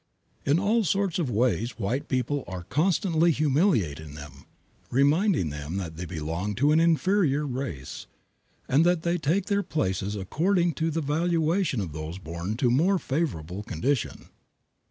[0.47, 4.45] In all sorts of ways white people are constantly humiliating them,
[4.89, 8.07] reminding them that they belong to an inferior race,
[8.67, 13.61] and they take their places according to the valuation of those born to more favorable
[13.61, 14.25] conditions.